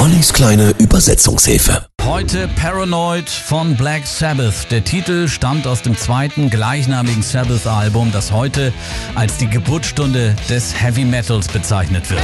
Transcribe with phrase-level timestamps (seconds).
[0.00, 1.84] Ollis kleine Übersetzungshilfe.
[2.02, 4.70] Heute Paranoid von Black Sabbath.
[4.70, 8.72] Der Titel stammt aus dem zweiten gleichnamigen Sabbath-Album, das heute
[9.14, 12.22] als die Geburtsstunde des Heavy Metals bezeichnet wird.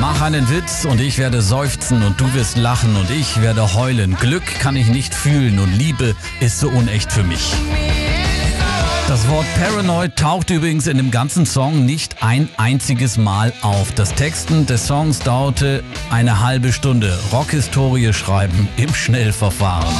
[0.00, 4.16] Mach einen Witz und ich werde seufzen und du wirst lachen und ich werde heulen.
[4.16, 7.52] Glück kann ich nicht fühlen und Liebe ist so unecht für mich.
[9.10, 13.90] Das Wort Paranoid taucht übrigens in dem ganzen Song nicht ein einziges Mal auf.
[13.90, 17.18] Das Texten des Songs dauerte eine halbe Stunde.
[17.32, 19.92] Rockhistorie schreiben im Schnellverfahren.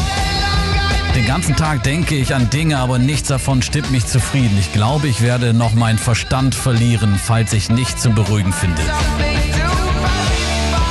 [1.16, 4.56] Den ganzen Tag denke ich an Dinge, aber nichts davon stimmt mich zufrieden.
[4.60, 8.80] Ich glaube, ich werde noch meinen Verstand verlieren, falls ich nichts zum Beruhigen finde.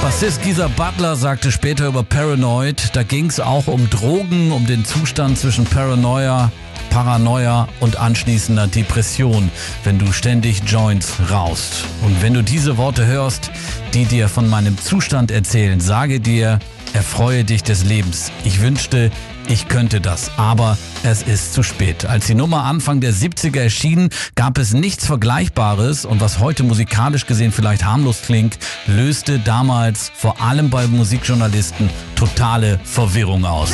[0.01, 4.83] Bassist Gisa Butler sagte später über Paranoid, da ging es auch um Drogen, um den
[4.83, 6.51] Zustand zwischen Paranoia
[6.89, 9.51] Paranoia und anschließender Depression,
[9.83, 11.85] wenn du ständig Joints raust.
[12.03, 13.51] Und wenn du diese Worte hörst,
[13.93, 16.59] die dir von meinem Zustand erzählen, sage dir,
[16.93, 18.31] erfreue dich des Lebens.
[18.43, 19.11] Ich wünschte,
[19.47, 22.05] ich könnte das, aber es ist zu spät.
[22.05, 27.25] Als die Nummer Anfang der 70er erschien, gab es nichts Vergleichbares und was heute musikalisch
[27.25, 33.71] gesehen vielleicht harmlos klingt, löste damals vor allem bei Musikjournalisten totale Verwirrung aus.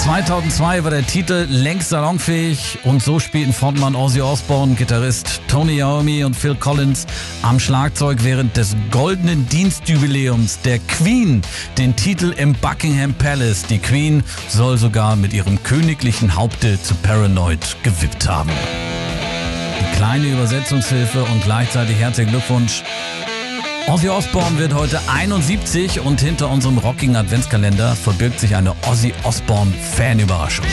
[0.00, 6.24] 2002 war der Titel längst salonfähig und so spielten Frontmann Ozzy Osbourne, Gitarrist Tony Iommi
[6.24, 7.06] und Phil Collins
[7.42, 11.42] am Schlagzeug während des goldenen Dienstjubiläums der Queen
[11.76, 13.64] den Titel im Buckingham Palace.
[13.66, 18.50] Die Queen soll sogar mit ihrem königlichen Haupte zu Paranoid gewippt haben.
[19.80, 22.82] Die kleine Übersetzungshilfe und gleichzeitig herzlichen Glückwunsch
[23.90, 29.72] Ozzy Osbourne wird heute 71 und hinter unserem rockigen Adventskalender verbirgt sich eine Ozzy Osbourne
[29.72, 30.64] Fanüberraschung.